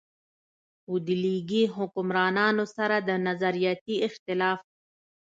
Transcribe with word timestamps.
خو 0.83 0.93
د 1.07 1.07
ليګي 1.25 1.63
حکمرانانو 1.75 2.65
سره 2.75 2.95
د 3.07 3.09
نظرياتي 3.27 3.95
اختلاف 4.07 4.59